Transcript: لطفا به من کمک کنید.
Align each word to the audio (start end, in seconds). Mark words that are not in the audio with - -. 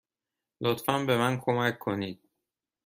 لطفا 0.63 0.97
به 1.05 1.17
من 1.17 1.39
کمک 1.41 1.77
کنید. 1.79 2.19